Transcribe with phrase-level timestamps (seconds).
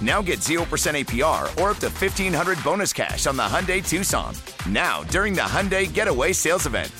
[0.00, 4.34] Now get 0% APR or up to 1500 bonus cash on the Hyundai Tucson.
[4.68, 6.90] Now, during the Hyundai Getaway Sales Event.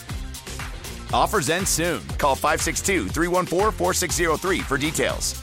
[1.13, 2.07] Offers end soon.
[2.19, 5.43] Call 562 314 4603 for details.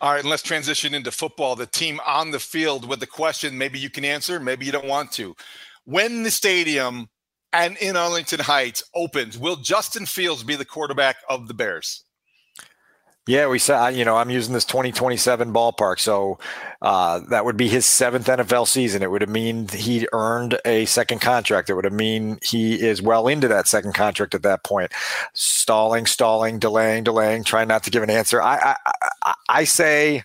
[0.00, 1.56] All right, and let's transition into football.
[1.56, 4.86] The team on the field with the question maybe you can answer, maybe you don't
[4.86, 5.34] want to.
[5.86, 7.08] When the stadium
[7.54, 12.04] and in Arlington Heights opens, will Justin Fields be the quarterback of the Bears?
[13.26, 13.88] Yeah, we saw.
[13.88, 16.38] You know, I'm using this 2027 ballpark, so
[16.82, 19.02] uh, that would be his seventh NFL season.
[19.02, 21.70] It would have mean he earned a second contract.
[21.70, 24.92] It would have mean he is well into that second contract at that point.
[25.32, 28.42] Stalling, stalling, delaying, delaying, trying not to give an answer.
[28.42, 30.24] I, I, I, I say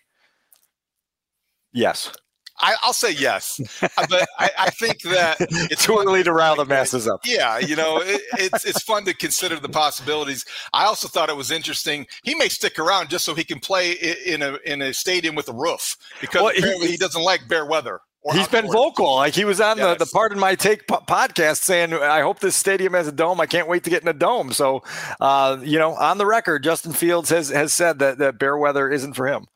[1.71, 2.11] yes.
[2.59, 6.55] I, will say yes, uh, but I, I, think that it's too early to rile
[6.55, 7.21] the masses up.
[7.25, 10.45] Yeah, you know, it, it's it's fun to consider the possibilities.
[10.73, 12.07] I also thought it was interesting.
[12.23, 15.47] He may stick around just so he can play in a in a stadium with
[15.49, 18.01] a roof because well, apparently he, he doesn't like Bear weather.
[18.23, 18.47] He's outdoors.
[18.63, 19.15] been vocal.
[19.15, 19.97] Like he was on yes.
[19.97, 23.39] the, the Pardon My Take po- podcast saying, I hope this stadium has a dome.
[23.39, 24.51] I can't wait to get in a dome.
[24.51, 24.83] So,
[25.21, 28.89] uh, you know, on the record, Justin Fields has, has said that, that Bear weather
[28.89, 29.47] isn't for him.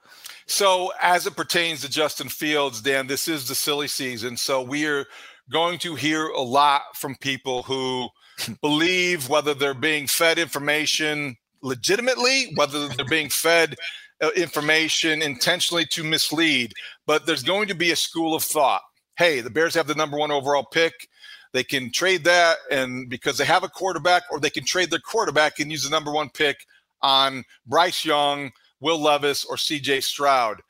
[0.45, 4.35] So, as it pertains to Justin Fields, Dan, this is the silly season.
[4.37, 5.05] So, we are
[5.49, 8.09] going to hear a lot from people who
[8.61, 13.75] believe whether they're being fed information legitimately, whether they're being fed
[14.21, 16.73] uh, information intentionally to mislead.
[17.05, 18.81] But there's going to be a school of thought.
[19.17, 20.93] Hey, the Bears have the number one overall pick.
[21.53, 24.99] They can trade that, and because they have a quarterback, or they can trade their
[24.99, 26.57] quarterback and use the number one pick
[27.03, 28.51] on Bryce Young
[28.83, 30.61] Will Levis, or CJ Stroud.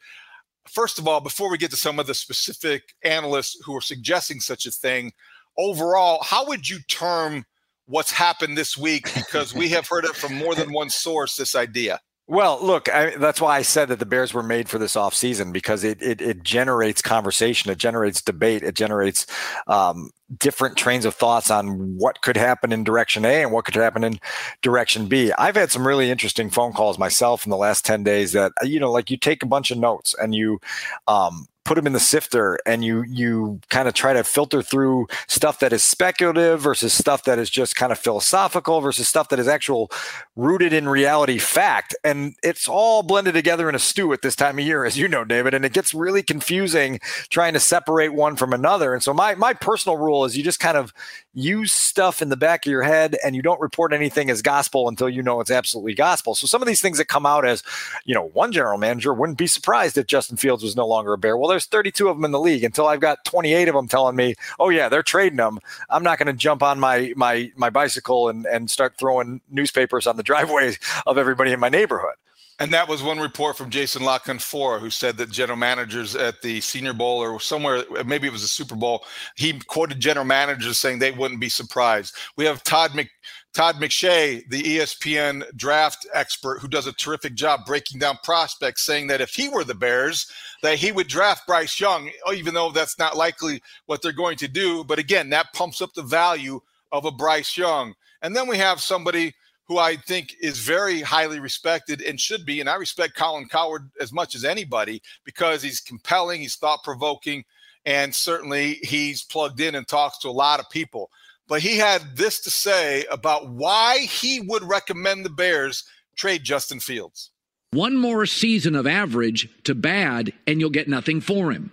[0.70, 4.40] First of all, before we get to some of the specific analysts who are suggesting
[4.40, 5.12] such a thing,
[5.58, 7.46] overall, how would you term
[7.88, 9.14] what's happened this week?
[9.14, 12.00] Because we have heard it from more than one source, this idea.
[12.26, 15.52] Well, look, I, that's why I said that the Bears were made for this offseason
[15.52, 19.28] because it, it, it generates conversation, it generates debate, it generates
[19.68, 23.76] um, different trains of thoughts on what could happen in direction A and what could
[23.76, 24.22] happen in
[24.62, 25.34] direction B.
[25.38, 28.80] I've had some really interesting phone calls myself in the last 10 days that, you
[28.80, 30.62] know, like you take a bunch of notes and you
[31.10, 35.08] um, put them in the sifter and you you kind of try to filter through
[35.28, 39.40] stuff that is speculative versus stuff that is just kind of philosophical versus stuff that
[39.40, 39.90] is actual
[40.36, 41.96] rooted in reality fact.
[42.04, 45.08] And it's all blended together in a stew at this time of year as you
[45.08, 48.94] know David and it gets really confusing trying to separate one from another.
[48.94, 50.94] And so my my personal rule is you just kind of
[51.34, 54.88] use stuff in the back of your head and you don't report anything as gospel
[54.88, 56.36] until you know it's absolutely gospel.
[56.36, 57.64] So some of these things that come out as
[58.04, 61.18] you know one general manager wouldn't be surprised if Justin Fields was no longer a
[61.18, 61.38] bear.
[61.38, 62.64] Well there's 32 of them in the league.
[62.64, 65.60] Until I've got 28 of them telling me, "Oh yeah, they're trading them,"
[65.90, 70.08] I'm not going to jump on my my my bicycle and and start throwing newspapers
[70.08, 72.16] on the driveways of everybody in my neighborhood.
[72.60, 76.42] And that was one report from Jason La Canfora, who said that general managers at
[76.42, 79.04] the Senior Bowl or somewhere, maybe it was a Super Bowl,
[79.36, 82.16] he quoted general managers saying they wouldn't be surprised.
[82.38, 83.10] We have Todd Mc,
[83.54, 89.08] Todd McShay, the ESPN draft expert, who does a terrific job breaking down prospects, saying
[89.08, 90.26] that if he were the Bears,
[90.64, 94.48] that he would draft Bryce Young, even though that's not likely what they're going to
[94.48, 94.84] do.
[94.84, 96.62] But again, that pumps up the value
[96.92, 97.94] of a Bryce Young.
[98.24, 99.36] And then we have somebody
[99.68, 102.60] who I think is very highly respected and should be.
[102.60, 107.46] And I respect Colin Cowherd as much as anybody because he's compelling, he's thought provoking,
[107.86, 111.12] and certainly he's plugged in and talks to a lot of people
[111.54, 115.84] but he had this to say about why he would recommend the Bears
[116.16, 117.30] trade Justin Fields.
[117.70, 121.70] One more season of average to bad, and you'll get nothing for him.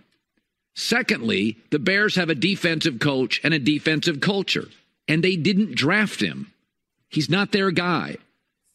[0.75, 4.69] Secondly, the Bears have a defensive coach and a defensive culture,
[5.09, 6.53] and they didn't draft him.
[7.09, 8.19] He's not their guy.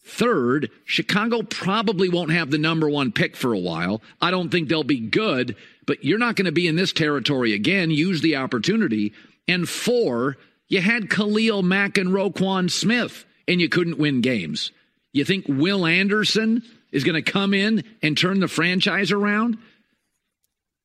[0.03, 4.01] Third, Chicago probably won't have the number one pick for a while.
[4.19, 5.55] I don't think they'll be good,
[5.85, 7.91] but you're not going to be in this territory again.
[7.91, 9.13] Use the opportunity.
[9.47, 10.37] And four,
[10.67, 14.71] you had Khalil Mack and Roquan Smith, and you couldn't win games.
[15.13, 19.57] You think Will Anderson is going to come in and turn the franchise around?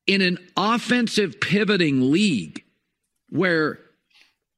[0.07, 2.63] In an offensive pivoting league
[3.29, 3.79] where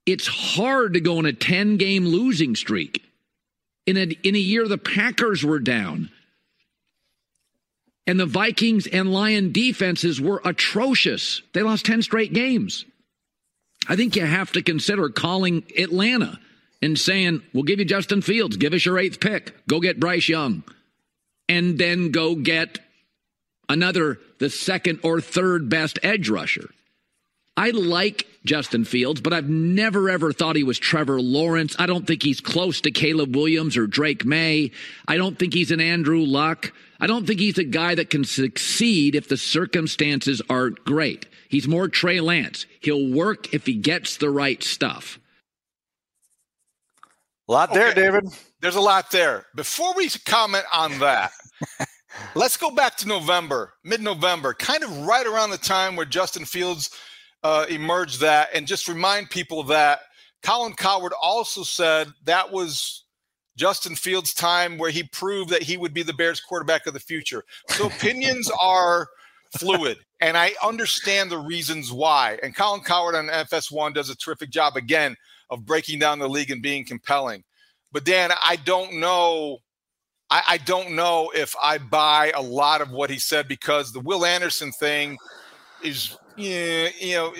[0.06, 3.04] it's hard to go on a 10 game losing streak
[3.86, 6.10] in a, in a year the Packers were down.
[8.06, 11.42] And the Vikings and Lion defenses were atrocious.
[11.54, 12.86] They lost 10 straight games.
[13.88, 16.40] I think you have to consider calling Atlanta
[16.82, 20.30] and saying, We'll give you Justin Fields, give us your eighth pick, go get Bryce
[20.30, 20.64] Young,
[21.50, 22.80] and then go get
[23.70, 26.70] another, the second or third best edge rusher.
[27.56, 31.76] I like Justin Fields, but I've never ever thought he was Trevor Lawrence.
[31.78, 34.72] I don't think he's close to Caleb Williams or Drake Maye.
[35.08, 36.74] I don't think he's an Andrew Luck.
[37.00, 41.28] I don't think he's a guy that can succeed if the circumstances aren't great.
[41.50, 42.66] He's more Trey Lance.
[42.80, 45.20] He'll work if he gets the right stuff.
[47.48, 48.02] A lot there, okay.
[48.02, 48.26] David.
[48.62, 49.46] There's a lot there.
[49.54, 51.32] Before we comment on that,
[52.36, 56.46] let's go back to November, mid November, kind of right around the time where Justin
[56.46, 56.90] Fields
[57.44, 60.00] uh, emerged that, and just remind people that
[60.42, 63.04] Colin Cowherd also said that was
[63.56, 67.00] Justin Fields' time where he proved that he would be the Bears quarterback of the
[67.00, 67.44] future.
[67.70, 69.08] So opinions are
[69.58, 72.40] fluid, and I understand the reasons why.
[72.42, 75.16] And Colin Cowherd on FS1 does a terrific job again
[75.50, 77.44] of breaking down the league and being compelling.
[77.92, 79.60] But Dan, I don't know.
[80.30, 84.00] I, I don't know if I buy a lot of what he said because the
[84.00, 85.18] Will Anderson thing
[85.84, 87.34] is yeah, you know,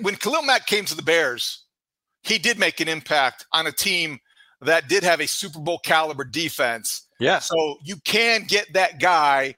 [0.00, 1.64] when Khalil Mack came to the Bears,
[2.22, 4.18] he did make an impact on a team
[4.60, 7.06] that did have a Super Bowl caliber defense.
[7.18, 7.40] Yeah.
[7.40, 9.54] So you can get that guy,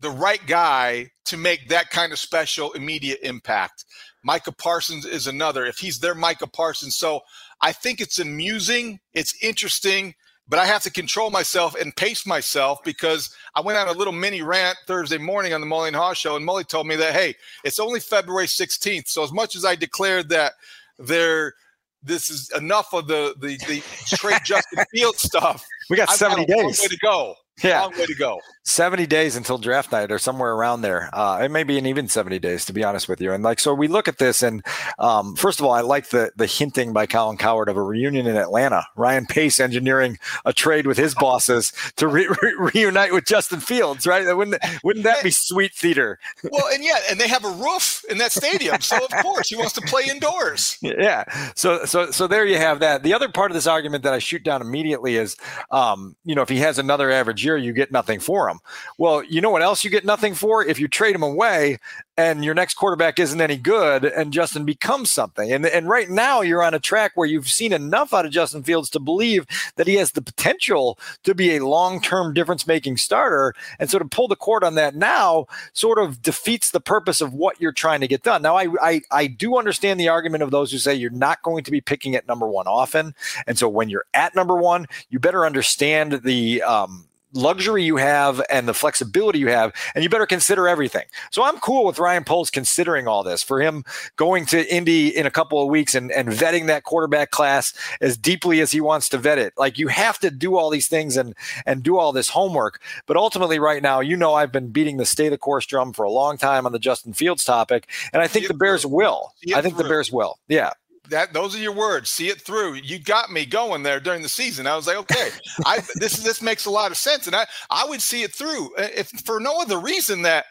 [0.00, 3.84] the right guy, to make that kind of special immediate impact.
[4.24, 5.64] Micah Parsons is another.
[5.64, 7.20] If he's their Micah Parsons, so
[7.60, 10.14] I think it's amusing, it's interesting
[10.48, 14.12] but I have to control myself and pace myself because I went on a little
[14.12, 17.12] mini rant Thursday morning on the Mully and Haugh show, and Mully told me that
[17.12, 17.34] hey,
[17.64, 19.08] it's only February 16th.
[19.08, 20.54] So as much as I declared that
[20.98, 21.54] there
[22.02, 23.82] this is enough of the the, the
[24.16, 26.80] trade Justin Field stuff, we got 70 got days.
[26.80, 27.34] to go.
[27.62, 27.82] Yeah.
[27.82, 28.40] Long way to go.
[28.64, 31.08] 70 days until draft night or somewhere around there.
[31.12, 33.32] Uh, it may be an even 70 days, to be honest with you.
[33.32, 34.62] And like, so we look at this and
[34.98, 38.26] um, first of all, I like the, the hinting by Colin Cowherd of a reunion
[38.26, 38.86] in Atlanta.
[38.94, 44.06] Ryan Pace engineering a trade with his bosses to re- re- reunite with Justin Fields,
[44.06, 44.36] right?
[44.36, 46.18] Wouldn't, wouldn't that be sweet theater?
[46.44, 48.80] well, and yeah, and they have a roof in that stadium.
[48.80, 50.78] So of course he wants to play indoors.
[50.82, 51.24] Yeah.
[51.54, 53.02] So, so, so there you have that.
[53.02, 55.36] The other part of this argument that I shoot down immediately is,
[55.70, 58.60] um, you know, if he has another average year, you get nothing for him.
[58.98, 60.64] Well, you know what else you get nothing for?
[60.64, 61.78] If you trade him away
[62.16, 65.52] and your next quarterback isn't any good and Justin becomes something.
[65.52, 68.62] And, and right now you're on a track where you've seen enough out of Justin
[68.62, 69.46] Fields to believe
[69.76, 73.54] that he has the potential to be a long-term difference-making starter.
[73.78, 77.32] And so to pull the cord on that now sort of defeats the purpose of
[77.32, 78.42] what you're trying to get done.
[78.42, 81.64] Now, I, I, I do understand the argument of those who say you're not going
[81.64, 83.14] to be picking at number one often.
[83.46, 88.42] And so when you're at number one, you better understand the, um, luxury you have
[88.50, 91.04] and the flexibility you have, and you better consider everything.
[91.30, 93.84] So I'm cool with Ryan Poles considering all this for him
[94.16, 98.16] going to Indy in a couple of weeks and, and vetting that quarterback class as
[98.16, 99.52] deeply as he wants to vet it.
[99.56, 101.34] Like you have to do all these things and
[101.66, 102.80] and do all this homework.
[103.06, 106.04] But ultimately, right now, you know I've been beating the stay the course drum for
[106.04, 109.32] a long time on the Justin Fields topic, and I think the Bears will.
[109.54, 110.38] I think the Bears will.
[110.48, 110.72] Yeah
[111.10, 112.10] that those are your words.
[112.10, 112.74] See it through.
[112.74, 114.66] You got me going there during the season.
[114.66, 115.30] I was like, okay,
[115.64, 118.70] I this this makes a lot of sense, and I I would see it through
[118.78, 120.46] if for no other reason that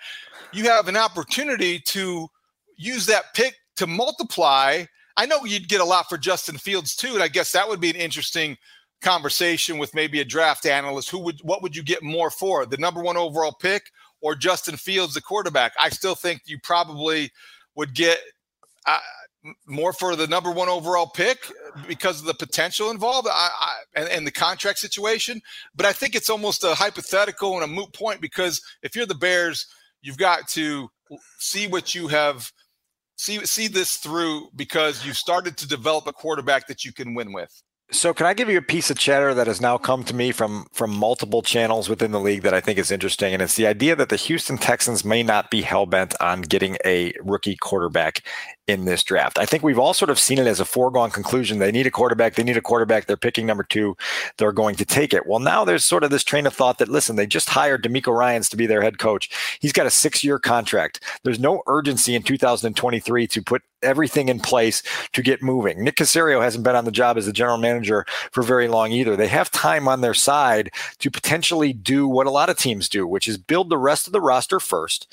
[0.52, 2.28] you have an opportunity to
[2.78, 4.86] use that pick to multiply.
[5.16, 7.82] I know you'd get a lot for Justin Fields too, and I guess that would
[7.82, 8.58] be an interesting
[9.02, 11.10] conversation with maybe a draft analyst.
[11.10, 14.78] Who would what would you get more for the number one overall pick or Justin
[14.78, 15.74] Fields, the quarterback?
[15.80, 17.32] I still think you probably
[17.76, 18.20] would get.
[18.86, 19.00] Uh,
[19.68, 21.40] more for the number one overall pick
[21.88, 25.42] because of the potential involved I, I, and, and, the contract situation.
[25.76, 29.16] But I think it's almost a hypothetical and a moot point because if you're the
[29.16, 29.66] Bears,
[30.02, 30.90] you've got to
[31.40, 32.52] see what you have
[33.18, 37.34] see see this through because you've started to develop a quarterback that you can win
[37.34, 37.64] with.
[37.90, 40.34] So can I give you a piece of chatter that has now come to me
[40.34, 43.66] from from multiple channels within the league that I think is interesting, and it's the
[43.66, 48.24] idea that the Houston Texans may not be hell bent on getting a rookie quarterback
[48.68, 49.40] in this draft.
[49.40, 51.60] I think we've all sort of seen it as a foregone conclusion.
[51.60, 52.36] They need a quarterback.
[52.36, 53.06] They need a quarterback.
[53.06, 53.96] They're picking number two.
[54.38, 55.26] They're going to take it.
[55.26, 58.14] Well, now there's sort of this train of thought that listen, they just hired DeMeco
[58.14, 59.30] Ryans to be their head coach.
[59.62, 61.02] He's got a six year contract.
[61.24, 65.84] There's no urgency in 2023 to put everything in place to get moving.
[65.84, 69.16] Nick Caserio hasn't been on the job as the general manager for very long either.
[69.16, 73.08] They have time on their side to potentially do what a lot of teams do,
[73.08, 75.08] which is build the rest of the roster first,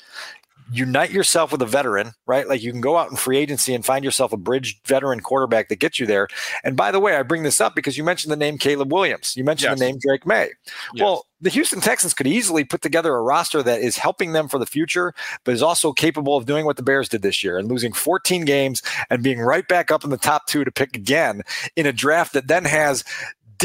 [0.71, 2.47] unite yourself with a veteran, right?
[2.47, 5.69] Like you can go out in free agency and find yourself a bridge veteran quarterback
[5.69, 6.27] that gets you there.
[6.63, 9.35] And by the way, I bring this up because you mentioned the name Caleb Williams.
[9.37, 9.79] You mentioned yes.
[9.79, 10.51] the name Drake Maye.
[10.93, 11.03] Yes.
[11.03, 14.57] Well, the Houston Texans could easily put together a roster that is helping them for
[14.57, 17.67] the future, but is also capable of doing what the Bears did this year and
[17.67, 21.43] losing 14 games and being right back up in the top two to pick again
[21.75, 23.03] in a draft that then has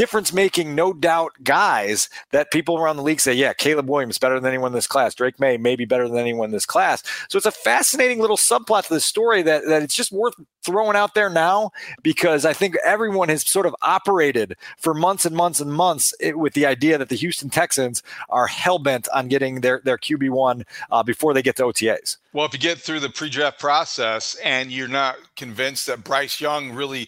[0.01, 4.39] difference making, no doubt guys that people around the league say, yeah, Caleb Williams better
[4.39, 5.13] than anyone in this class.
[5.13, 7.03] Drake Maye maybe better than anyone in this class.
[7.29, 10.95] So it's a fascinating little subplot to the story that, that it's just worth throwing
[10.95, 11.69] out there now
[12.01, 16.53] because I think everyone has sort of operated for months and months and months with
[16.53, 21.03] the idea that the Houston Texans are hell bent on getting their, their QB1 uh,
[21.03, 22.17] before they get to OTAs.
[22.33, 26.41] Well, if you get through the pre draft process and you're not convinced that Bryce
[26.41, 27.07] Young really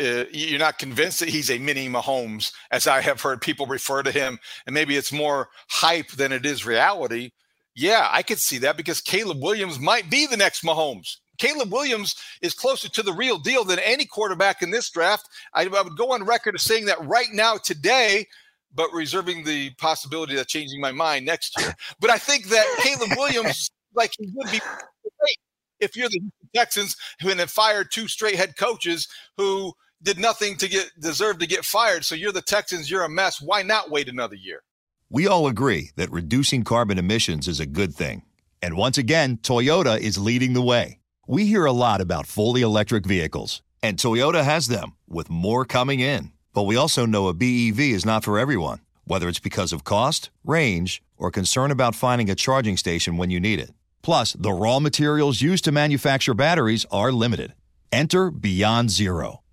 [0.00, 4.02] uh, you're not convinced that he's a mini Mahomes, as I have heard people refer
[4.02, 7.30] to him, and maybe it's more hype than it is reality.
[7.74, 11.16] Yeah, I could see that because Caleb Williams might be the next Mahomes.
[11.38, 15.28] Caleb Williams is closer to the real deal than any quarterback in this draft.
[15.54, 18.26] I, I would go on record as saying that right now, today,
[18.74, 21.74] but reserving the possibility of changing my mind next year.
[22.00, 25.38] But I think that Caleb Williams, like he would be great
[25.80, 26.20] if you're the
[26.54, 31.46] Texans who have fired two straight head coaches who did nothing to get deserve to
[31.46, 32.04] get fired.
[32.04, 33.40] So you're the Texans, you're a mess.
[33.40, 34.62] Why not wait another year?
[35.10, 38.22] We all agree that reducing carbon emissions is a good thing.
[38.62, 41.00] And once again, Toyota is leading the way.
[41.26, 46.00] We hear a lot about fully electric vehicles, and Toyota has them, with more coming
[46.00, 46.32] in.
[46.52, 50.30] But we also know a BEV is not for everyone, whether it's because of cost,
[50.44, 53.70] range, or concern about finding a charging station when you need it.
[54.02, 57.54] Plus, the raw materials used to manufacture batteries are limited.
[57.92, 59.42] Enter Beyond Zero